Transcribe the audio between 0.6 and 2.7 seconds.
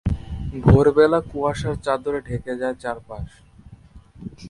ভোরবেলা কুয়াশার চাদরে ঢেকে